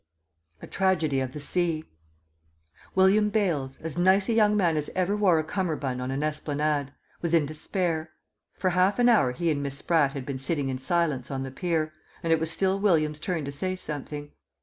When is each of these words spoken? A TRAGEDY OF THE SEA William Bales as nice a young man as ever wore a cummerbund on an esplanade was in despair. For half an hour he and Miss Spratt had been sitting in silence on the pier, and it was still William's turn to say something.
A 0.63 0.65
TRAGEDY 0.65 1.19
OF 1.19 1.31
THE 1.33 1.39
SEA 1.39 1.85
William 2.95 3.29
Bales 3.29 3.77
as 3.83 3.99
nice 3.99 4.27
a 4.29 4.33
young 4.33 4.57
man 4.57 4.75
as 4.75 4.89
ever 4.95 5.15
wore 5.15 5.37
a 5.37 5.43
cummerbund 5.43 6.01
on 6.01 6.09
an 6.09 6.23
esplanade 6.23 6.91
was 7.21 7.35
in 7.35 7.45
despair. 7.45 8.09
For 8.57 8.71
half 8.71 8.97
an 8.97 9.07
hour 9.09 9.31
he 9.31 9.51
and 9.51 9.61
Miss 9.61 9.77
Spratt 9.77 10.13
had 10.13 10.25
been 10.25 10.39
sitting 10.39 10.69
in 10.69 10.79
silence 10.79 11.29
on 11.29 11.43
the 11.43 11.51
pier, 11.51 11.93
and 12.23 12.33
it 12.33 12.39
was 12.39 12.49
still 12.49 12.79
William's 12.79 13.19
turn 13.19 13.45
to 13.45 13.51
say 13.51 13.75
something. 13.75 14.31